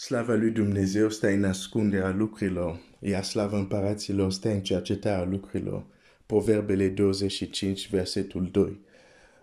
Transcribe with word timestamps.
Slava 0.00 0.34
lui 0.34 0.50
Dumnezeu 0.50 1.10
stă 1.10 1.28
în 1.28 1.44
ascunderea 1.44 2.10
lucrurilor, 2.10 2.80
iar 2.98 3.24
slava 3.24 3.58
împăraților 3.58 4.32
stă 4.32 4.48
în 4.48 4.60
cercetarea 4.62 5.24
lucrurilor. 5.24 5.84
Proverbele 6.26 6.88
25, 6.88 7.90
versetul 7.90 8.48
2. 8.50 8.80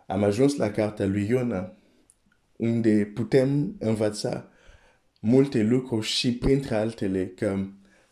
Am 0.07 0.23
ajuns 0.23 0.55
la 0.55 0.71
cartea 0.71 1.05
lui 1.05 1.28
Iona, 1.29 1.73
unde 2.55 3.12
putem 3.13 3.75
învăța 3.79 4.47
multe 5.20 5.63
lucruri 5.63 6.06
și 6.06 6.33
printre 6.33 6.76
altele 6.76 7.28
că 7.28 7.65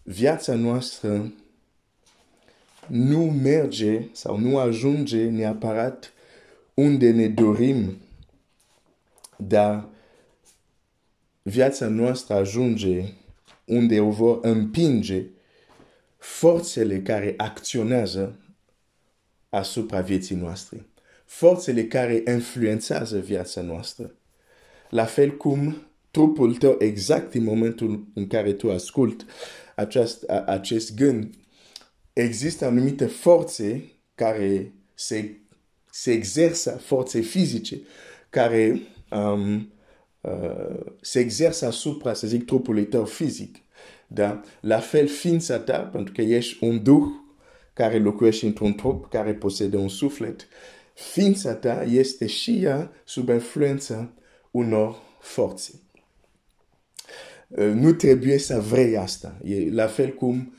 viața 0.04 0.56
noastră 0.56 1.34
nu 2.88 3.24
merge 3.24 4.08
sau 4.12 4.40
nu 4.40 4.58
ajunge 4.58 5.30
neapărat 5.30 6.14
unde 6.74 7.12
ne 7.12 7.28
dorim, 7.28 7.98
dar 9.38 9.94
viața 11.48 11.88
noastră 11.88 12.34
ajunge 12.34 13.04
unde 13.66 14.00
o 14.00 14.10
vor 14.10 14.40
împinge 14.42 15.26
forțele 16.18 17.02
care 17.02 17.34
acționează 17.38 18.40
asupra 19.50 20.02
vieții 20.02 20.36
noastre, 20.36 20.90
forțele 21.26 21.86
care 21.86 22.24
influențează 22.28 23.20
viața 23.20 23.62
noastră. 23.62 24.16
La 24.90 25.06
fel 25.06 25.38
cum 25.38 25.88
trupul 26.12 26.56
tău, 26.56 26.76
exact 26.80 27.34
în 27.34 27.44
momentul 27.44 28.08
în 28.14 28.28
care 28.28 28.54
tu 28.54 28.72
ascult 28.72 29.26
acest, 29.76 30.24
acest 30.30 30.96
gând, 30.96 31.34
există 32.14 32.66
anumite 32.66 33.06
forțe 33.06 33.92
care 34.16 34.74
se, 34.94 35.38
se 35.92 36.12
exersă, 36.12 36.72
forțe 36.72 37.20
fizice, 37.20 37.82
care 38.30 38.82
um, 39.12 39.70
uh, 40.26 40.92
se 41.02 41.20
exersă 41.20 41.66
asupra, 41.66 42.14
să 42.14 42.28
zic, 42.28 42.46
trupului 42.46 42.86
tău 42.86 43.06
fizic. 43.06 43.56
Da? 44.08 44.42
La 44.62 44.80
fel, 44.80 45.08
ființa 45.08 45.60
ta, 45.60 45.78
pentru 45.78 46.14
că 46.14 46.22
ești 46.22 46.64
un 46.64 46.84
duh 46.84 47.06
care 47.74 48.00
locuiește 48.00 48.46
într-un 48.46 48.74
trup, 48.74 49.10
care 49.10 49.34
posedă 49.34 49.78
un 49.78 49.90
suflet, 49.90 50.48
ființa 50.94 51.54
ta 51.54 51.84
este 51.84 52.26
și 52.26 52.64
ea 52.64 52.92
sub 53.04 53.30
influența 53.30 54.14
unor 54.52 54.96
forțe. 55.20 55.72
Uh, 57.48 57.72
nu 57.74 57.94
trebuie 57.94 58.38
să 58.38 58.60
vrei 58.60 58.98
asta. 58.98 59.38
E 59.44 59.72
la 59.72 59.88
fel 59.88 60.14
cum 60.14 60.54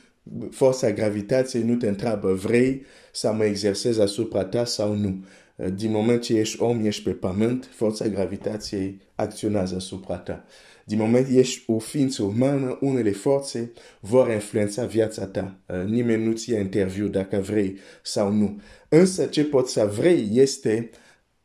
forța 0.51 0.91
gravitației 0.91 1.62
nu 1.62 1.75
te 1.75 1.89
întreabă 1.89 2.33
vrei 2.33 2.84
să 3.12 3.33
mă 3.33 3.45
exersez 3.45 3.98
asupra 3.98 4.45
ta 4.45 4.64
sau 4.64 4.95
nu. 4.95 5.25
Uh, 5.57 5.67
din 5.75 5.91
moment 5.91 6.23
ce 6.23 6.39
ești 6.39 6.62
om, 6.62 6.85
ești 6.85 7.03
pe 7.03 7.11
pământ, 7.11 7.69
forța 7.75 8.07
gravitației 8.07 9.01
acționează 9.15 9.75
asupra 9.75 10.17
ta. 10.17 10.45
Din 10.85 10.98
moment 10.98 11.27
ce 11.27 11.39
ești 11.39 11.71
o 11.71 11.79
ființă 11.79 12.23
umană, 12.23 12.79
unele 12.81 13.11
forțe 13.11 13.73
vor 14.01 14.31
influența 14.31 14.85
viața 14.85 15.27
ta. 15.27 15.59
Uh, 15.69 15.85
nimeni 15.85 16.25
nu 16.25 16.33
ți 16.33 16.53
interviu 16.53 17.09
dacă 17.09 17.37
vrei 17.37 17.79
sau 18.03 18.31
nu. 18.31 18.61
Însă 18.89 19.27
ce 19.27 19.45
poți 19.45 19.73
să 19.73 19.93
vrei 19.97 20.29
este 20.33 20.91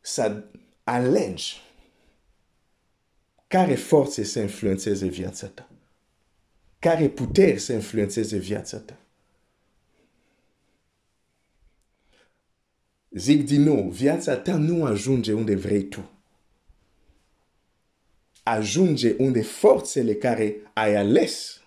să 0.00 0.44
alegi 0.84 1.60
care 3.46 3.74
forțe 3.74 4.24
să 4.24 4.40
influențeze 4.40 5.06
viața 5.06 5.46
ta. 5.46 5.68
Care 6.78 7.08
puteri 7.08 7.58
să 7.58 7.72
influențeze 7.72 8.36
viața 8.36 8.78
ta. 8.78 9.01
Zic 13.14 13.46
din 13.46 13.62
nou, 13.62 13.88
viața 13.88 14.36
ta 14.36 14.56
nu 14.56 14.84
ajunge 14.84 15.32
unde 15.32 15.54
vrei 15.54 15.82
tu. 15.82 16.10
Ajunge 18.42 19.14
unde 19.18 19.42
forțele 19.42 20.14
care 20.14 20.56
ai 20.72 20.94
ales, 20.94 21.60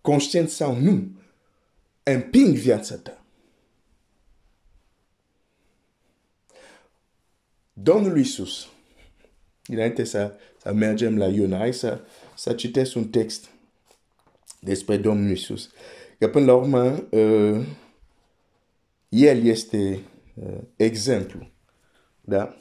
conștient 0.00 0.50
sau 0.50 0.76
nu, 0.76 1.10
împing 2.02 2.56
viața 2.56 2.96
ta. 2.96 3.24
Domnul 7.72 8.16
Iisus, 8.16 8.68
înainte 9.66 10.04
să, 10.04 10.36
să 10.62 10.72
mergem 10.72 11.18
la 11.18 11.26
Iona, 11.26 11.56
hai 11.56 11.74
să, 11.74 12.00
să 12.36 12.52
citesc 12.52 12.96
un 12.96 13.08
text 13.08 13.48
despre 14.60 14.96
Domnul 14.96 15.28
Iisus. 15.28 15.70
Că 16.18 16.28
până 16.28 16.44
la 16.44 16.54
urmă, 16.54 17.06
uh, 17.10 17.66
El 19.08 19.44
este 19.44 19.76
uh, 19.76 20.11
exemplu. 20.76 21.50
Da? 22.20 22.56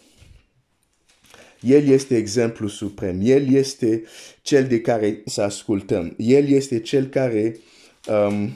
El 1.62 1.88
este 1.88 2.16
exemplu 2.16 2.68
suprem. 2.68 3.20
El 3.22 3.54
este 3.54 4.04
cel 4.42 4.68
de 4.68 4.82
care 4.82 5.22
să 5.26 5.42
ascultăm. 5.42 6.14
El 6.18 6.48
este 6.48 6.80
cel 6.80 7.08
care 7.08 7.58
um, 8.08 8.52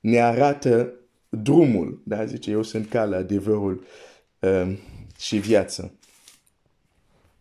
ne 0.00 0.20
arată 0.20 0.94
drumul. 1.28 2.02
Da? 2.04 2.24
Zice, 2.24 2.50
eu 2.50 2.62
sunt 2.62 2.88
calea, 2.88 3.18
adevărul 3.18 3.84
um, 4.38 4.78
și 5.18 5.36
viața. 5.36 5.90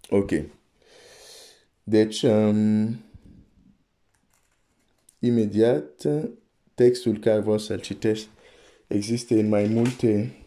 Ok. 0.09 0.31
Deci, 1.83 2.21
um, 2.21 2.99
imediat, 5.19 6.07
textul 6.83 7.17
care 7.17 7.39
vreau 7.39 7.57
să-l 7.57 7.79
citești 7.79 8.27
există 8.87 9.33
în 9.33 9.47
mai 9.47 9.67
multe 9.67 10.37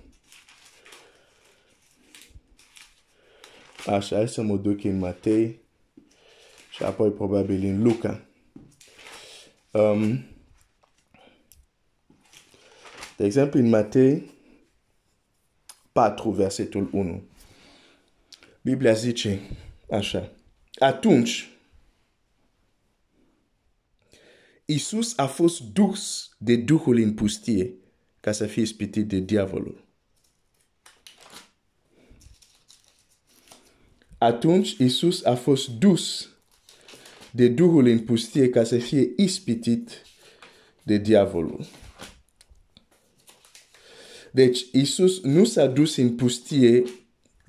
Așa, 3.86 4.16
hai 4.16 4.28
să 4.28 4.42
mă 4.42 4.56
duc 4.56 4.84
în 4.84 4.98
Matei 4.98 5.60
și 6.70 6.82
apoi 6.82 7.10
probabil 7.10 7.64
în 7.64 7.82
Luca. 7.82 8.26
Um, 9.70 10.24
de 13.16 13.24
exemplu, 13.24 13.58
în 13.58 13.68
Matei 13.68 14.30
4, 15.92 16.30
versetul 16.30 16.88
1. 16.92 17.22
Biblia 18.62 18.92
zice 18.92 19.40
așa. 19.90 20.32
Atunci, 20.78 21.55
Isus 24.68 25.18
a 25.18 25.26
fost 25.26 25.60
dus 25.60 26.30
de 26.38 26.56
Duhul 26.56 26.96
în 26.96 27.14
pustie 27.14 27.74
ca 28.20 28.32
să 28.32 28.46
fie 28.46 28.62
ispitit 28.62 29.06
de 29.06 29.18
diavolul. 29.18 29.84
Atunci 34.18 34.76
Isus 34.78 35.24
a 35.24 35.34
fost 35.34 35.68
dus 35.68 36.28
de 37.30 37.48
Duhul 37.48 37.86
în 37.86 37.98
pustie 37.98 38.50
ca 38.50 38.64
să 38.64 38.78
fie 38.78 39.12
ispitit 39.16 40.02
de 40.82 40.96
diavolul. 40.96 41.66
Deci 44.32 44.66
Isus 44.72 45.22
nu 45.22 45.44
s-a 45.44 45.66
dus 45.66 45.96
în 45.96 46.14
pustie 46.14 46.82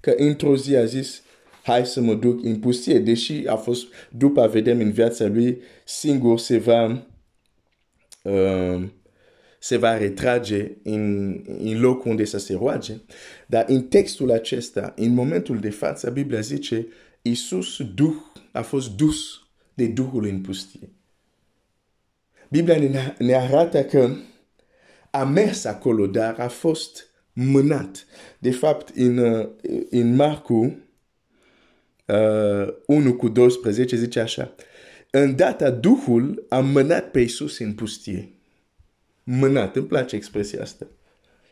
că 0.01 0.13
într-o 0.17 0.56
zi 0.57 0.75
a 0.75 0.85
zis 0.85 1.22
hai 1.63 1.85
să 1.85 2.01
mă 2.01 2.13
duc 2.13 2.44
în 2.44 2.59
pustie, 2.59 3.00
deși 3.00 3.47
a 3.47 3.56
fost, 3.56 3.85
după 4.11 4.47
vedem 4.47 4.79
în 4.79 4.91
viața 4.91 5.25
lui, 5.25 5.61
singur 5.85 6.39
se 6.39 6.57
va, 6.57 6.85
uh, 6.85 7.06
se 9.59 9.77
va 9.77 9.97
retrage 9.97 10.71
în, 10.83 11.33
în 11.45 11.79
locul 11.79 12.11
unde 12.11 12.25
să 12.25 12.38
se 12.38 12.53
roage. 12.53 12.93
Dar 13.47 13.65
în 13.67 13.83
textul 13.83 14.31
acesta, 14.31 14.93
în 14.95 15.13
momentul 15.13 15.59
de 15.59 15.69
față, 15.69 16.09
Biblia 16.09 16.39
zice, 16.39 16.88
Iisus 17.21 17.81
Duh 17.95 18.15
a 18.51 18.61
fost 18.61 18.89
dus 18.95 19.41
de 19.73 19.85
Duhul 19.85 20.25
în 20.25 20.41
pustie. 20.41 20.89
Biblia 22.49 22.77
ne, 22.77 23.15
ne 23.17 23.33
arată 23.33 23.83
că 23.83 24.15
a 25.11 25.23
mers 25.23 25.63
acolo, 25.63 26.07
dar 26.07 26.39
a 26.39 26.47
fost 26.47 27.07
mânat. 27.33 28.05
De 28.39 28.51
fapt, 28.51 28.95
în, 28.95 29.47
în 29.89 30.15
Marcu, 30.15 30.79
uh, 32.06 32.74
1 32.85 33.13
cu 33.13 33.29
12 33.29 33.95
zice 33.95 34.19
așa. 34.19 34.56
Îndată 35.19 35.69
Duhul 35.69 36.45
a 36.49 36.59
mânat 36.59 37.11
pe 37.11 37.19
Iisus 37.19 37.59
în 37.59 37.73
pustie. 37.73 38.29
Mânat, 39.23 39.75
îmi 39.75 39.87
place 39.87 40.15
expresia 40.15 40.61
asta. 40.61 40.87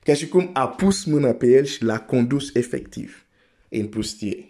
Ca 0.04 0.14
și 0.14 0.28
cum 0.28 0.50
a 0.54 0.68
pus 0.68 1.04
mâna 1.04 1.32
pe 1.32 1.48
el 1.48 1.64
și 1.64 1.84
l-a 1.84 2.00
condus 2.00 2.56
efectiv 2.56 3.26
în 3.70 3.88
pustie. 3.88 4.46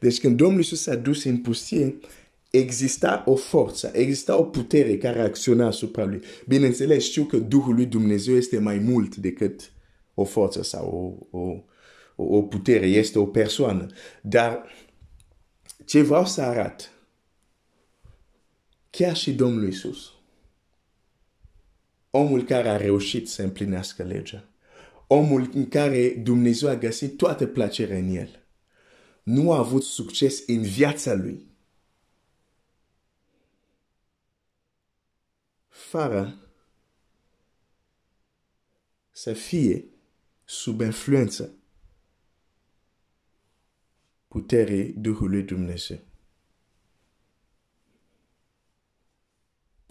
Deci 0.00 0.20
când 0.20 0.36
Domnul 0.36 0.58
Iisus 0.58 0.82
s-a 0.82 0.94
dus 0.94 1.24
în 1.24 1.38
pustie, 1.38 1.98
exista 2.50 3.22
o 3.26 3.34
forță, 3.34 3.90
exista 3.94 4.38
o 4.38 4.44
putere 4.44 4.98
care 4.98 5.20
acționa 5.20 5.66
asupra 5.66 6.04
lui. 6.04 6.20
Bineînțeles, 6.46 7.04
știu 7.04 7.24
că 7.24 7.36
Duhul 7.36 7.74
lui 7.74 7.86
Dumnezeu 7.86 8.36
este 8.36 8.58
mai 8.58 8.78
mult 8.78 9.16
decât 9.16 9.72
o 10.14 10.24
forță 10.24 10.62
sau 10.62 11.18
o, 11.30 11.38
o, 11.38 12.34
o 12.36 12.42
putere, 12.42 12.86
este 12.86 13.18
o 13.18 13.26
persoană. 13.26 13.86
Dar 14.22 14.68
ce 15.90 16.02
vreau 16.02 16.26
să 16.26 16.42
arăt, 16.42 16.90
chiar 18.90 19.16
și 19.16 19.34
Domnul 19.34 19.64
Iisus, 19.64 20.12
omul 22.10 22.44
care 22.44 22.68
a 22.68 22.76
reușit 22.76 23.28
să 23.28 23.42
împlinească 23.42 24.02
legea, 24.02 24.48
omul 25.06 25.50
în 25.54 25.68
care 25.68 26.10
Dumnezeu 26.10 26.68
a 26.68 26.74
găsit 26.74 27.16
toată 27.16 27.46
plăcerea 27.46 27.96
în 27.96 28.08
el, 28.08 28.46
nu 29.22 29.52
a 29.52 29.58
avut 29.58 29.82
succes 29.82 30.42
în 30.46 30.62
viața 30.62 31.14
lui. 31.14 31.46
Fără 35.68 36.50
să 39.10 39.32
fie 39.32 39.84
sub 40.44 40.80
influență 40.80 41.54
puterii 44.30 44.92
Duhului 44.92 45.42
Dumnezeu. 45.42 45.98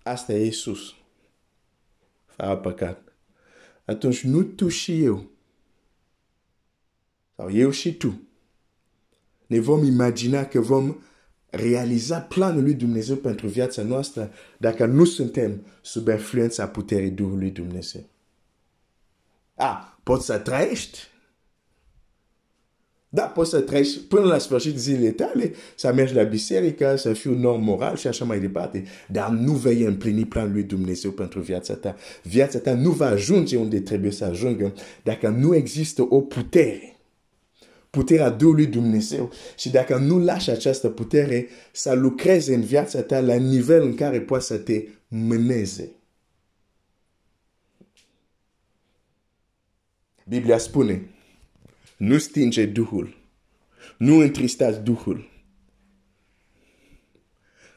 Asta 0.03 0.33
e 0.33 0.45
Iisus. 0.45 0.95
Fără 2.25 2.57
păcat. 2.57 3.13
Atunci 3.85 4.23
nu 4.23 4.43
tu 4.43 4.67
și 4.67 5.03
eu, 5.03 5.29
sau 7.35 7.51
eu 7.51 7.69
și 7.69 7.93
tu, 7.93 8.21
ne 9.47 9.59
vom 9.59 9.83
imagina 9.83 10.45
că 10.45 10.59
vom 10.59 10.95
realiza 11.49 12.21
planul 12.21 12.63
lui 12.63 12.73
Dumnezeu 12.73 13.15
pentru 13.15 13.47
viața 13.47 13.83
noastră 13.83 14.31
dacă 14.57 14.85
nu 14.85 15.05
suntem 15.05 15.65
sub 15.81 16.07
influența 16.07 16.67
puterii 16.67 17.11
Duhului 17.11 17.51
Dumnezeu. 17.51 18.09
Ah, 19.55 19.93
poți 20.03 20.25
să 20.25 20.39
trăiești. 20.39 20.99
Da, 23.11 23.21
poți 23.21 23.49
să 23.49 23.59
trăiești 23.59 23.99
până 23.99 24.25
la 24.25 24.37
sfârșit 24.37 24.77
zilele 24.77 25.11
tale, 25.11 25.53
să 25.75 25.93
mergi 25.93 26.13
la 26.13 26.23
biserică, 26.23 26.95
să 26.95 27.13
fii 27.13 27.31
un 27.31 27.45
om 27.45 27.63
moral 27.63 27.95
și 27.95 28.07
așa 28.07 28.25
mai 28.25 28.39
departe. 28.39 28.83
Dar 29.07 29.29
nu 29.29 29.51
vei 29.51 29.81
împlini 29.81 30.25
planul 30.25 30.51
lui 30.51 30.63
Dumnezeu 30.63 31.11
pentru 31.11 31.39
viața 31.39 31.73
ta. 31.73 31.95
Viața 32.23 32.59
ta 32.59 32.73
nu 32.73 32.91
va 32.91 33.05
ajunge 33.05 33.57
unde 33.57 33.79
trebuie 33.79 34.11
să 34.11 34.25
ajungă 34.25 34.73
dacă 35.03 35.27
nu 35.27 35.55
există 35.55 36.05
o 36.09 36.21
putere. 36.21 36.97
Puterea 37.89 38.29
Duhului 38.29 38.65
Dumnezeu 38.65 39.31
și 39.57 39.69
dacă 39.69 39.97
nu 39.97 40.19
lași 40.19 40.49
această 40.49 40.89
putere 40.89 41.47
să 41.71 41.93
lucreze 41.93 42.53
în 42.53 42.61
viața 42.61 43.01
ta 43.01 43.19
la 43.19 43.35
nivel 43.35 43.83
în 43.83 43.95
care 43.95 44.21
poate 44.21 44.43
să 44.43 44.57
te 44.57 44.83
mâneze. 45.07 45.91
Biblia 50.27 50.57
spune, 50.57 51.09
nu 51.99 52.17
stinge 52.17 52.65
Duhul, 52.65 53.17
nu 53.97 54.15
întristați 54.17 54.79
Duhul. 54.79 55.29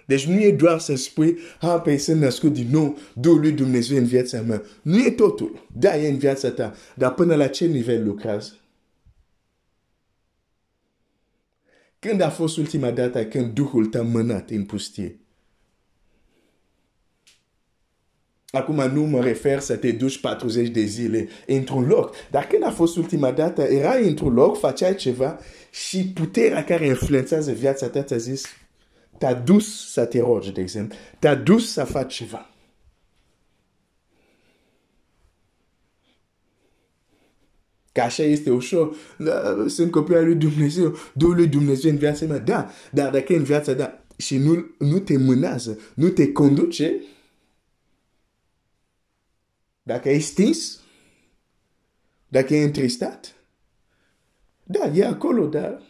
Deci 0.07 0.27
nu 0.27 0.41
e 0.41 0.53
doar 0.53 0.79
să 0.79 0.95
spui, 0.95 1.39
ha, 1.61 1.81
pe 1.81 1.97
sunt 1.97 2.21
născut 2.21 2.53
din 2.53 2.69
nou, 2.71 2.99
Duhul 3.15 3.41
lui 3.41 3.53
Dumnezeu 3.53 3.97
în 3.97 4.05
viața 4.05 4.41
mea. 4.41 4.63
Nu 4.83 4.99
e 5.05 5.11
totul. 5.11 5.67
Da, 5.75 5.97
e 5.97 6.09
în 6.09 6.19
viața 6.19 6.51
ta. 6.51 6.75
Dar 6.95 7.15
până 7.15 7.35
la 7.35 7.47
ce 7.47 7.67
nivel 7.67 8.05
lucrează? 8.05 8.57
Când 11.99 12.21
a 12.21 12.31
fost 12.31 12.57
ultima 12.57 12.91
dată 12.91 13.27
când 13.27 13.55
Duhul 13.55 13.87
te-a 13.87 14.03
mânat 14.03 14.51
în 14.51 14.65
pustie? 14.65 15.21
Acum 18.55 18.91
nu 18.93 19.03
mă 19.03 19.21
refer 19.21 19.59
să 19.59 19.77
te 19.77 19.93
duci 19.93 20.21
40 20.21 20.69
de 20.69 20.81
zile 20.81 21.29
într-un 21.47 21.87
loc. 21.87 22.15
Dar 22.31 22.47
când 22.47 22.65
a 22.65 22.71
fost 22.71 22.97
ultima 22.97 23.31
dată, 23.31 23.63
erai 23.63 24.09
într-un 24.09 24.35
loc, 24.35 24.59
făceai 24.59 24.95
ceva 24.95 25.39
și 25.71 26.09
puterea 26.15 26.65
care 26.65 26.87
influențează 26.87 27.53
viața 27.53 27.89
ta 27.89 28.03
ți-a 28.03 28.17
zis, 28.17 28.45
te-a 29.19 29.35
dus 29.35 29.91
să 29.93 30.05
te 30.05 30.21
rogi, 30.21 30.53
de 30.53 30.61
exemplu, 30.61 30.99
te-a 31.19 31.35
dus 31.35 31.73
să 31.73 31.85
faci 31.85 32.15
ceva. 32.15 32.51
Că 37.93 38.01
așa 38.01 38.23
este 38.23 38.51
ușor. 38.51 38.97
Da, 39.19 39.65
sunt 39.67 39.91
copil 39.91 40.17
al 40.17 40.25
lui 40.25 40.35
Dumnezeu. 40.35 40.97
Duhul 41.15 41.35
lui 41.35 41.47
Dumnezeu 41.47 41.91
în 41.91 41.97
viața 41.97 42.27
mea. 42.27 42.39
Da, 42.39 42.71
dar 42.91 43.11
dacă 43.11 43.35
în 43.35 43.43
viața 43.43 43.73
da 43.73 44.05
și 44.17 44.37
nu, 44.37 44.75
nu 44.79 44.99
te 44.99 45.19
mânează, 45.19 45.79
nu 45.95 46.09
te 46.09 46.33
conduce, 46.33 47.01
dacă 49.83 50.11
e 50.11 50.19
stins, 50.19 50.81
dacă 52.29 52.55
e 52.55 52.63
întristat, 52.63 53.35
da, 54.65 54.87
e 54.95 55.05
acolo, 55.05 55.47
dar 55.47 55.83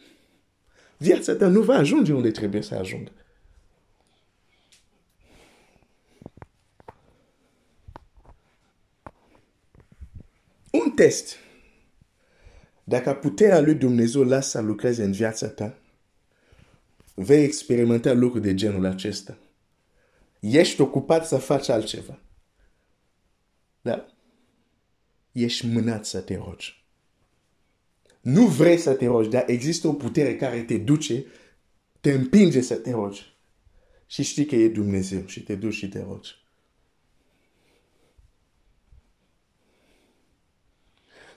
viața 0.96 1.34
ta 1.34 1.46
nu 1.46 1.62
va 1.62 1.74
ajunge 1.74 2.12
unde 2.12 2.30
trebuie 2.30 2.62
să 2.62 2.74
ajungă. 2.74 3.10
Un 10.70 10.90
test. 10.90 11.36
Dacă 12.84 13.14
puterea 13.14 13.60
lui 13.60 13.74
Dumnezeu 13.74 14.22
lasă 14.22 14.48
să 14.48 14.60
lucreze 14.60 15.04
în 15.04 15.12
viața 15.12 15.48
ta, 15.48 15.78
vei 17.14 17.44
experimenta 17.44 18.12
lucruri 18.12 18.44
de 18.44 18.54
genul 18.54 18.86
acesta. 18.86 19.38
Ești 20.40 20.80
ocupat 20.80 21.26
să 21.26 21.36
faci 21.36 21.68
altceva. 21.68 22.18
Da? 23.82 24.06
Ești 25.32 25.66
mânat 25.66 26.04
să 26.04 26.20
te 26.20 26.36
rogi. 26.36 26.84
Nu 28.20 28.46
vrei 28.46 28.78
să 28.78 28.94
te 28.94 29.06
rogi, 29.06 29.28
dar 29.28 29.44
există 29.46 29.88
o 29.88 29.92
putere 29.92 30.36
care 30.36 30.62
te 30.62 30.78
duce, 30.78 31.24
te 32.00 32.12
împinge 32.12 32.60
să 32.60 32.74
te 32.74 32.90
rogi. 32.90 33.36
Și 34.06 34.22
știi 34.22 34.46
că 34.46 34.54
e 34.54 34.68
Dumnezeu 34.68 35.26
și 35.26 35.42
te 35.42 35.54
duci 35.54 35.74
și 35.74 35.88
te 35.88 36.00
rogi. 36.00 36.40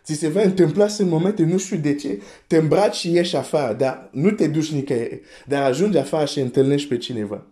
Ți 0.04 0.14
se 0.14 0.28
va 0.28 0.42
întâmpla 0.42 0.88
în 0.98 1.08
momente, 1.08 1.44
nu 1.44 1.58
știu 1.58 1.78
de 1.78 1.96
ce, 1.96 2.22
te 2.48 2.58
îmbraci 2.58 2.96
și 2.96 3.12
ieși 3.12 3.36
afară, 3.36 3.74
dar 3.74 4.10
nu 4.12 4.32
te 4.32 4.48
duci 4.48 4.72
nicăieri, 4.72 5.22
dar 5.46 5.64
ajungi 5.64 5.98
afară 5.98 6.26
și 6.26 6.40
întâlnești 6.40 6.88
pe 6.88 6.98
cineva. 6.98 7.48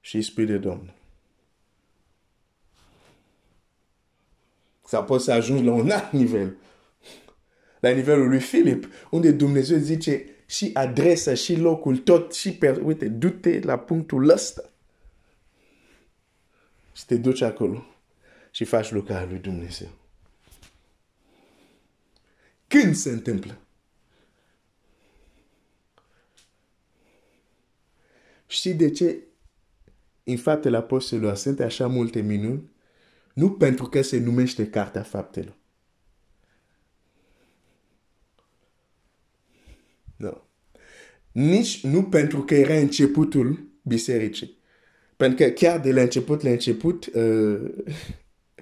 Și 0.00 0.16
îi 0.16 0.22
spui 0.22 0.46
de 0.46 0.58
Domnul. 0.58 1.03
Sau 4.86 5.04
poți 5.04 5.24
să 5.24 5.32
ajungi 5.32 5.64
la 5.64 5.72
un 5.72 5.90
alt 5.90 6.12
nivel. 6.12 6.56
La 7.80 7.88
nivelul 7.90 8.28
lui 8.28 8.40
Filip, 8.40 8.88
unde 9.10 9.30
Dumnezeu 9.30 9.78
zice 9.78 10.24
și 10.46 10.70
adresa, 10.72 11.34
și 11.34 11.56
locul, 11.56 11.96
tot, 11.96 12.34
și 12.34 12.52
per... 12.54 12.80
Uite, 12.82 13.08
du-te 13.08 13.60
la 13.60 13.78
punctul 13.78 14.28
ăsta. 14.28 14.70
Și 16.92 17.06
te 17.06 17.16
duci 17.16 17.40
acolo 17.40 17.86
și 18.50 18.64
faci 18.64 18.90
lucrarea 18.90 19.28
lui 19.28 19.38
Dumnezeu. 19.38 19.88
Când 22.66 22.94
se 22.94 23.10
întâmplă? 23.10 23.58
Știi 28.46 28.74
de 28.74 28.90
ce 28.90 29.18
în 30.24 30.36
faptele 30.36 30.76
apostolilor 30.76 31.34
sunt 31.34 31.60
așa 31.60 31.86
multe 31.86 32.20
minuni? 32.20 32.72
Nu 33.34 33.50
pentru 33.50 33.84
că 33.84 34.02
se 34.02 34.18
numește 34.18 34.66
Cartea 34.66 35.02
Faptelor. 35.02 35.56
Nu. 40.16 40.42
Nici 41.32 41.84
nu 41.84 42.02
pentru 42.02 42.42
că 42.42 42.54
era 42.54 42.74
începutul 42.74 43.68
bisericii. 43.82 44.58
Pentru 45.16 45.44
că 45.44 45.50
chiar 45.50 45.80
de 45.80 45.92
la 45.92 46.00
început, 46.00 46.42
la 46.42 46.50
început, 46.50 47.06
uh, 47.06 47.70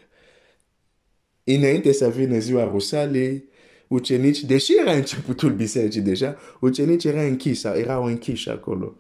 înainte 1.45 1.93
să 1.93 2.11
vină 2.11 2.38
ziua 2.38 2.64
Rusalei, 2.64 3.49
ucenici, 3.88 4.45
deși 4.45 4.79
era 4.81 4.93
începutul 4.93 5.52
bisericii 5.52 6.00
deja, 6.00 6.38
ucenici 6.61 7.05
era 7.05 7.23
închis, 7.23 7.64
erau 7.64 8.05
închiși 8.05 8.49
acolo, 8.49 8.97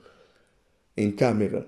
în 0.94 1.14
cameră. 1.14 1.64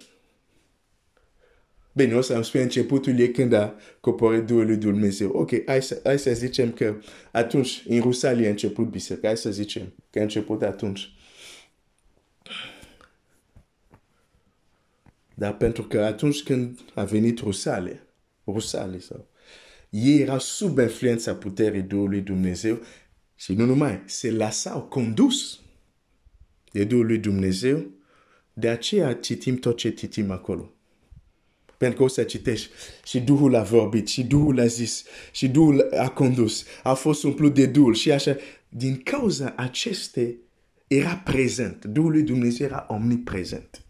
Bine, 1.97 2.15
o 2.15 2.21
să-mi 2.21 2.45
spui 2.45 2.63
începutul 2.63 3.19
e 3.19 3.27
când 3.29 3.53
a 3.53 3.75
coborât 4.01 4.47
Duhul 4.47 4.67
lui 4.67 4.77
Dumnezeu. 4.77 5.31
Ok, 5.31 5.51
hai 5.67 5.83
să, 5.83 6.01
hai 6.05 6.19
să 6.19 6.33
zicem 6.33 6.73
că 6.73 6.97
atunci, 7.33 7.85
în 7.89 8.01
Rusalie 8.01 8.47
a 8.47 8.51
început 8.51 8.91
biserica. 8.91 9.27
Hai 9.27 9.37
să 9.37 9.51
zicem 9.51 9.93
că 10.11 10.19
a 10.19 10.23
început 10.23 10.63
atunci. 10.63 11.13
Dar 15.35 15.57
pentru 15.57 15.83
că 15.83 16.01
atunci 16.01 16.43
când 16.43 16.79
a 16.95 17.05
venit 17.05 17.39
Rusalie, 17.39 18.07
Rusalie 18.47 19.01
sau, 19.01 19.27
ei 19.91 20.21
era 20.21 20.39
sub 20.39 20.79
influența 20.79 21.35
puterii 21.35 21.83
Duhului 21.83 22.21
Dumnezeu 22.21 22.81
și 23.35 23.53
nu 23.53 23.65
numai, 23.65 24.03
se 24.07 24.31
lăsau 24.31 24.83
condus 24.83 25.61
de 26.73 26.85
Duhul 26.85 27.07
lui 27.07 27.19
Dumnezeu, 27.19 27.91
de 28.53 28.69
aceea 28.69 29.15
citim 29.15 29.57
tot 29.57 29.77
ce 29.77 29.91
citim 29.91 30.31
acolo. 30.31 30.75
Pentru 31.79 31.99
că 31.99 32.05
o 32.05 32.09
să 32.09 32.23
citești 32.23 32.71
și 33.05 33.21
Duhul 33.21 33.55
a 33.55 33.63
vorbit, 33.63 34.09
și 34.09 34.25
Duhul 34.25 34.61
a 34.61 34.67
zis, 34.67 35.05
și 35.33 35.49
Duhul 35.49 35.89
a 35.99 36.09
condus, 36.09 36.65
a 36.83 36.95
fost 36.95 37.23
umplut 37.23 37.55
de 37.55 37.67
Duhul 37.67 37.95
și 37.95 38.13
așa. 38.13 38.37
Din 38.69 39.01
cauza 39.05 39.53
aceste 39.57 40.37
era 40.87 41.17
prezent. 41.25 41.85
Duhul 41.85 42.11
lui 42.11 42.23
Dumnezeu 42.23 42.67
era 42.67 42.87
omniprezent. 42.89 43.85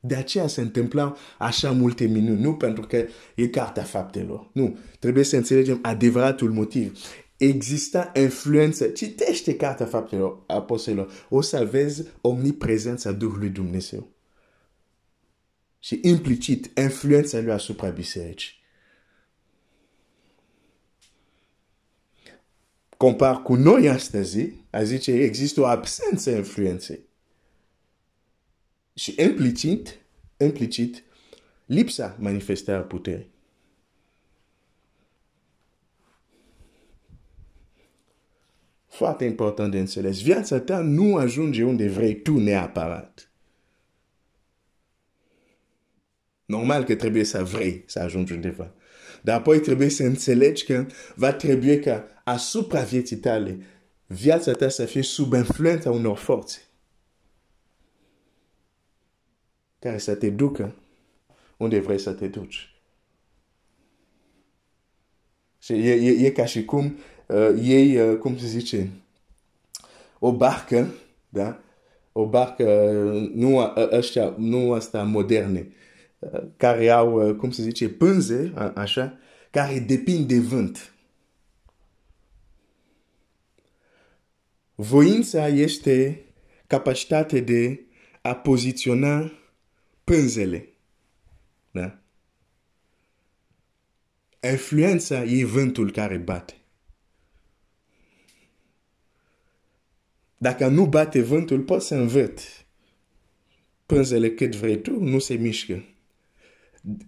De 0.00 0.14
aceea 0.14 0.46
se 0.46 0.60
întâmplau 0.60 1.16
așa 1.38 1.70
multe 1.70 2.04
minuni, 2.06 2.40
nu 2.40 2.54
pentru 2.54 2.86
că 2.86 3.06
e 3.34 3.46
cartea 3.46 3.82
faptelor. 3.82 4.50
Nu, 4.52 4.78
trebuie 4.98 5.24
să 5.24 5.36
înțelegem 5.36 5.78
adevăratul 5.82 6.52
motiv. 6.52 6.98
Exista 7.36 8.12
influență. 8.14 8.88
Citește 8.88 9.56
cartea 9.56 9.86
faptelor 9.86 10.42
apostolilor. 10.46 11.26
O 11.28 11.40
să 11.40 11.64
vezi 11.64 12.02
omniprezența 12.20 13.12
Duhului 13.12 13.48
Dumnezeu. 13.48 14.12
Și 15.78 16.00
implicit 16.02 16.78
influența 16.78 17.40
lui 17.40 17.52
asupra 17.52 17.88
bisericii. 17.88 18.62
Compar 22.96 23.42
cu 23.42 23.54
noi 23.54 23.88
astăzi, 23.88 24.52
a 24.70 24.82
zice, 24.82 25.12
există 25.12 25.60
o 25.60 25.66
absență 25.66 26.30
influenței. 26.30 27.00
Și 28.94 29.14
implicit, 29.18 29.98
implicit, 30.36 31.02
lipsa 31.66 32.16
manifestarea 32.18 32.82
puterii. 32.82 33.32
Foarte 38.94 39.24
important 39.24 39.70
de 39.70 39.78
înțeles. 39.78 40.22
Viața 40.22 40.60
ta 40.60 40.78
nu 40.78 41.16
ajunge 41.16 41.64
unde 41.64 41.88
vrei 41.88 42.22
tu 42.22 42.38
neapărat. 42.38 43.30
Normal 46.44 46.84
că 46.84 46.94
trebuie 46.94 47.24
să 47.24 47.44
vrei 47.44 47.82
să 47.86 47.98
ajungi 47.98 48.32
undeva. 48.32 48.74
Dar 49.22 49.38
apoi 49.38 49.60
trebuie 49.60 49.88
să 49.88 50.02
înțelegi 50.02 50.64
că 50.64 50.86
va 51.14 51.32
trebui 51.32 51.80
ca 51.80 52.04
asupra 52.24 52.80
vieții 52.80 53.16
tale, 53.16 53.58
viața 54.06 54.52
ta 54.52 54.68
să 54.68 54.84
fie 54.84 55.02
sub 55.02 55.32
influența 55.32 55.90
unor 55.90 56.16
forțe. 56.16 56.58
care 59.78 59.98
să 59.98 60.14
te 60.14 60.30
ducă 60.30 60.74
unde 61.56 61.80
vrei 61.80 61.98
să 61.98 62.12
te 62.12 62.28
duci. 62.28 62.74
Și 65.58 65.72
e, 65.72 65.92
e, 65.92 66.26
e 66.26 66.30
ca 66.30 66.44
și 66.44 66.64
cum 66.64 66.98
uh, 67.26 67.60
ei, 67.62 68.00
uh, 68.00 68.18
cum 68.18 68.38
se 68.38 68.46
zice, 68.46 68.90
o 70.18 70.36
barcă, 70.36 70.94
da? 71.28 71.60
O 72.12 72.26
barcă, 72.26 72.64
uh, 72.64 73.30
nu, 73.34 73.56
uh, 73.56 73.92
ăștia, 73.92 74.34
nu 74.38 74.72
asta 74.72 75.02
moderne, 75.02 75.72
uh, 76.18 76.42
care 76.56 76.88
au, 76.88 77.28
uh, 77.28 77.36
cum 77.36 77.50
se 77.50 77.62
zice, 77.62 77.88
pânze, 77.88 78.52
așa, 78.74 79.18
care 79.50 79.78
depind 79.78 80.28
de 80.28 80.38
vânt. 80.38 80.92
Voința 84.74 85.48
este 85.48 86.24
capacitatea 86.66 87.40
de 87.40 87.80
a 88.22 88.34
poziționa 88.34 89.32
pânzele. 90.04 90.68
Da? 91.70 91.98
Influența 94.50 95.22
e 95.22 95.44
vântul 95.44 95.90
care 95.90 96.16
bate. 96.16 96.63
Dacă 100.44 100.68
nu 100.68 100.86
bate 100.86 101.22
vântul, 101.22 101.60
poți 101.60 101.86
să 101.86 101.94
învăț. 101.94 102.42
Pânzele 103.86 104.30
cât 104.30 104.54
vrei 104.54 104.80
tu, 104.80 105.04
nu 105.04 105.18
se 105.18 105.34
mișcă. 105.34 105.84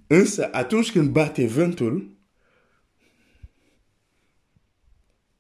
Însă, 0.07 0.49
atunci 0.53 0.93
când 0.93 1.09
bate 1.09 1.47
vântul, 1.47 2.17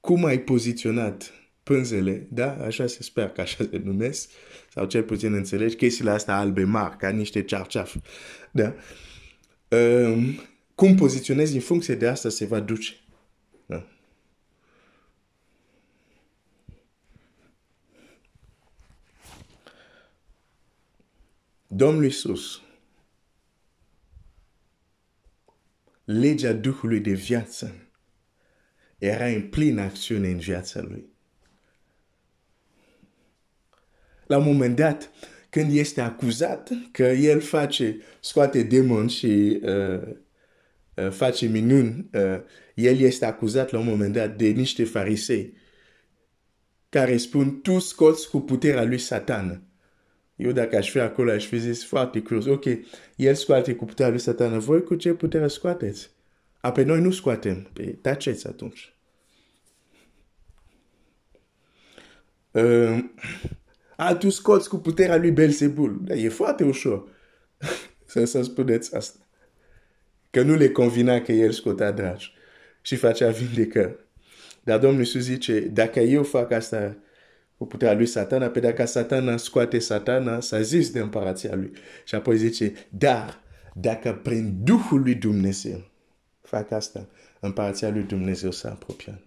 cum 0.01 0.25
ai 0.25 0.41
poziționat 0.41 1.33
pânzele, 1.63 2.27
da? 2.31 2.53
Așa 2.53 2.87
se 2.87 3.03
sper 3.03 3.29
că 3.29 3.41
așa 3.41 3.65
se 3.71 3.81
numesc, 3.85 4.31
sau 4.71 4.87
cel 4.87 5.03
puțin 5.03 5.33
înțelegi, 5.33 5.77
chestiile 5.77 6.11
astea 6.11 6.37
albe 6.37 6.65
mari, 6.65 6.97
ca 6.97 7.09
niște 7.09 7.43
cearceaf. 7.43 7.97
Da? 8.51 8.75
Um, 9.69 10.41
cum 10.75 10.95
poziționezi 10.95 11.55
în 11.55 11.61
funcție 11.61 11.95
de 11.95 12.07
asta 12.07 12.29
se 12.29 12.45
va 12.45 12.61
duce. 12.61 12.93
Domnul 21.77 22.05
Iisus, 22.05 22.61
legea 26.05 26.53
Duhului 26.53 27.01
de 27.01 27.13
viață 27.13 27.75
era 28.99 29.27
în 29.27 29.49
plină 29.49 29.83
acțiune 29.83 30.29
în 30.29 30.39
viața 30.39 30.81
lui. 30.81 31.09
la 34.27 34.37
un 34.37 34.45
moment 34.45 34.77
dat, 34.77 35.11
când 35.51 35.73
este 35.73 36.01
acuzat 36.01 36.71
că 36.93 37.03
el 37.03 37.41
face, 37.41 38.01
scoate 38.21 38.63
demoni 38.63 39.11
și 39.11 39.61
uh, 39.63 40.03
uh, 40.95 41.11
face 41.11 41.47
minuni, 41.47 42.11
uh, 42.13 42.41
el 42.75 42.99
este 42.99 43.25
acuzat 43.25 43.71
la 43.71 43.79
un 43.79 43.87
moment 43.87 44.13
dat 44.13 44.37
de 44.37 44.47
niște 44.47 44.85
farisei 44.85 45.55
care 46.89 47.17
spun, 47.17 47.61
tu 47.61 47.79
scoți 47.79 48.31
cu 48.31 48.41
puterea 48.41 48.85
lui 48.85 48.99
satan. 48.99 49.67
Eu 50.37 50.53
dacă 50.53 50.77
aș 50.77 50.91
fi 50.91 50.99
acolo, 50.99 51.31
aș 51.31 51.47
fi 51.47 51.59
zis 51.59 51.85
foarte 51.85 52.21
curios, 52.21 52.47
ok, 52.47 52.65
el 53.17 53.35
scoate 53.35 53.75
cu 53.75 53.85
puterea 53.85 54.11
lui 54.11 54.21
satan, 54.21 54.59
voi 54.59 54.83
cu 54.83 54.95
ce 54.95 55.13
putere 55.13 55.47
scoateți? 55.47 56.11
Apoi 56.61 56.85
noi 56.85 57.01
nu 57.01 57.11
scoatem, 57.11 57.69
pe 57.73 57.83
taceți 57.83 58.47
atunci. 58.47 58.95
Uh, 62.51 63.05
a, 63.97 64.15
tu 64.15 64.29
scoți 64.31 64.69
cu 64.69 64.77
puterea 64.77 65.17
lui 65.17 65.31
Belzebul. 65.31 65.99
Da, 66.03 66.15
e 66.15 66.29
foarte 66.29 66.65
ușor 66.65 67.09
să, 68.05 68.25
să 68.25 68.43
spuneți 68.43 68.95
asta. 68.95 69.19
Că 70.31 70.43
nu 70.43 70.55
le 70.55 70.71
convina 70.71 71.21
că 71.21 71.33
el 71.33 71.51
scotea 71.51 71.91
dragi 71.91 72.35
și 72.81 72.97
facea 72.97 73.31
vindecă. 73.31 73.99
Dar 74.65 74.79
Domnul 74.79 75.01
Iisus 75.01 75.23
zice, 75.23 75.61
dacă 75.61 76.01
eu 76.01 76.23
fac 76.23 76.51
asta 76.51 76.97
cu 77.57 77.67
puterea 77.67 77.95
lui 77.95 78.07
satana, 78.07 78.47
pe 78.47 78.61
dacă 78.61 78.85
satana 78.85 79.37
scoate 79.37 79.79
satana, 79.79 80.41
s-a 80.41 80.61
zis 80.61 80.91
de 80.91 81.01
împărația 81.01 81.55
lui. 81.55 81.73
Și 82.05 82.15
apoi 82.15 82.37
zice, 82.37 82.73
dar 82.89 83.41
dacă 83.75 84.13
prin 84.13 84.59
Duhul 84.63 85.01
lui 85.01 85.15
Dumnezeu 85.15 85.91
fac 86.41 86.71
asta, 86.71 87.09
împărația 87.41 87.91
lui 87.91 88.03
Dumnezeu 88.03 88.51
s-a 88.51 88.71
apropiat 88.71 89.27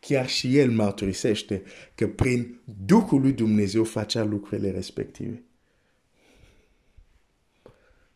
chiar 0.00 0.28
și 0.28 0.58
el 0.58 0.70
mărturisește 0.70 1.62
că 1.94 2.08
prin 2.08 2.60
Duhul 2.86 3.20
lui 3.20 3.32
Dumnezeu 3.32 3.84
facea 3.84 4.24
lucrurile 4.24 4.70
respective. 4.70 5.42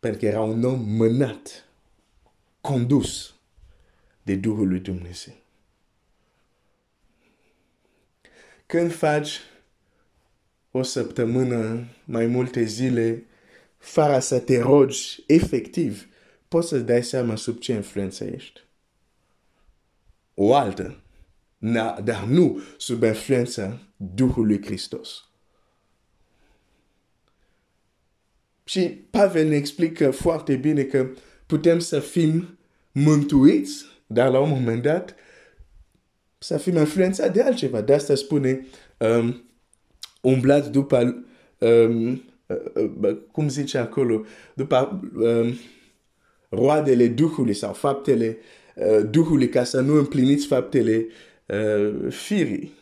Pentru 0.01 0.21
că 0.21 0.27
era 0.27 0.41
un 0.41 0.65
om 0.65 0.81
mânat, 0.81 1.69
condus 2.61 3.35
de 4.23 4.35
Duhul 4.35 4.69
lui 4.69 4.81
Dumnezeu. 4.81 5.35
Când 8.75 8.93
faci 8.93 9.41
o 10.71 10.83
săptămână, 10.83 11.87
mai 12.05 12.27
multe 12.27 12.65
zile, 12.65 13.27
fără 13.79 14.19
să 14.19 14.39
te 14.39 14.61
rogi 14.61 15.25
efectiv, 15.27 16.09
poți 16.49 16.69
să 16.69 16.79
dai 16.79 17.05
seama 17.05 17.37
sub 17.37 17.59
ce 17.59 17.73
influență 17.73 18.25
ești. 18.25 18.61
O 20.35 20.55
altă 20.55 21.03
dar 22.05 22.25
nu 22.29 22.63
sub 22.77 23.03
influența 23.03 23.79
Duhului 23.97 24.63
Hristos. 24.65 25.29
Și 28.65 28.81
Pavel 29.11 29.49
ne 29.49 29.57
explică 29.57 30.11
foarte 30.11 30.57
bine 30.57 30.83
că 30.83 31.09
putem 31.47 31.79
să 31.79 32.01
fim 32.01 32.59
mântuiți, 32.93 33.85
dar 34.07 34.31
la 34.31 34.41
un 34.41 34.49
moment 34.49 34.83
dat 34.83 35.15
să 36.45 36.57
fim 36.57 36.77
influențați 36.77 37.33
de 37.33 37.43
altceva. 37.43 37.81
De 37.81 37.95
asta 37.95 38.15
spune 38.15 38.67
um, 38.99 39.45
umblați 40.21 40.71
după, 40.71 41.25
um, 41.59 42.23
uh, 42.47 43.17
cum 43.33 43.49
zice 43.49 43.79
acolo, 43.79 44.25
după 44.55 45.01
um, 45.15 45.55
roadele 46.49 47.09
Duhului 47.09 47.55
sau 47.55 47.73
faptele 47.73 48.37
uh, 48.75 49.09
Duhului 49.11 49.49
ca 49.49 49.65
să 49.65 49.81
nu 49.81 49.95
împliniți 49.95 50.47
faptele 50.47 51.07
uh, 51.47 52.13
firii. 52.13 52.73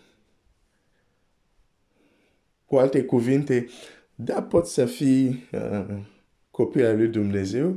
Cu 2.67 2.77
alte 2.77 3.03
cuvinte, 3.05 3.69
da, 4.15 4.43
poți 4.43 4.73
să 4.73 4.85
fii 4.85 5.49
uh, 5.53 5.97
copil 6.51 6.87
al 6.87 6.97
lui 6.97 7.09
Dumnezeu, 7.09 7.77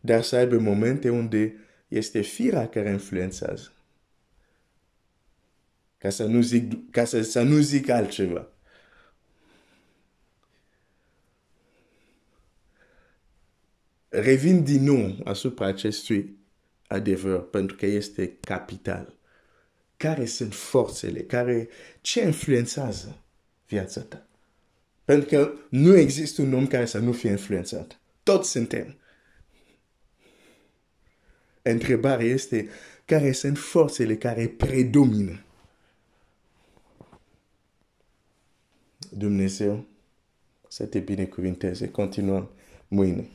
dar 0.00 0.22
să 0.22 0.36
aibă 0.36 0.58
momente 0.58 1.10
unde 1.10 1.54
este 1.88 2.20
firea 2.20 2.68
care 2.68 2.90
influențează. 2.90 3.73
Ca 6.04 6.10
să 6.10 6.24
nu 6.24 6.40
zic, 6.40 6.90
ca 6.90 7.04
să, 7.04 7.22
să 7.22 7.42
nu 7.42 7.58
zic 7.58 7.88
altceva. 7.88 8.48
Revin 14.08 14.64
din 14.64 14.82
nou 14.82 15.16
asupra 15.24 15.66
acestui 15.66 16.36
adevăr, 16.86 17.48
pentru 17.48 17.76
că 17.76 17.86
este 17.86 18.36
capital 18.40 19.18
care 19.96 20.24
sunt 20.26 20.54
forțele, 20.54 21.20
care, 21.20 21.68
ce 22.00 22.22
influențează 22.22 23.22
viața 23.68 24.00
ta. 24.00 24.26
Pentru 25.04 25.28
că 25.28 25.52
nu 25.68 25.96
există 25.96 26.42
un 26.42 26.52
om 26.52 26.66
care 26.66 26.86
să 26.86 26.98
nu 26.98 27.12
fie 27.12 27.30
influențat. 27.30 28.00
Toți 28.22 28.50
suntem. 28.50 28.98
Întrebarea 31.62 32.26
este 32.26 32.68
care 33.04 33.32
sunt 33.32 33.58
forțele 33.58 34.16
care 34.16 34.48
predomină. 34.48 35.44
Dumnezeu 39.16 39.84
să 40.68 40.86
te 40.86 40.98
binecuvinteze. 40.98 41.90
Continuăm 41.90 42.50
mâine. 42.88 43.28